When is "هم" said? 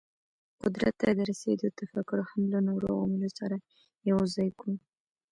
2.29-2.41